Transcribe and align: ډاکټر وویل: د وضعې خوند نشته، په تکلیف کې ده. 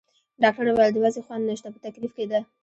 ډاکټر 0.41 0.65
وویل: 0.67 0.91
د 0.93 0.97
وضعې 1.03 1.21
خوند 1.25 1.43
نشته، 1.49 1.67
په 1.73 1.79
تکلیف 1.85 2.11
کې 2.17 2.25
ده. 2.31 2.39